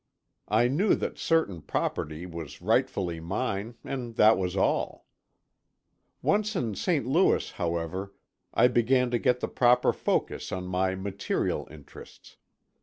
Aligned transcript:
I 0.47 0.67
knew 0.67 0.95
that 0.95 1.19
certain 1.19 1.61
property 1.61 2.25
was 2.25 2.59
rightfully 2.59 3.19
mine, 3.19 3.75
and 3.83 4.15
that 4.15 4.35
was 4.35 4.57
all. 4.57 5.05
Once 6.23 6.55
in 6.55 6.73
St. 6.73 7.05
Louis, 7.05 7.51
however, 7.51 8.11
I 8.51 8.67
began 8.67 9.11
to 9.11 9.19
get 9.19 9.41
the 9.41 9.47
proper 9.47 9.93
focus 9.93 10.51
on 10.51 10.65
my 10.65 10.95
material 10.95 11.67
interests. 11.69 12.37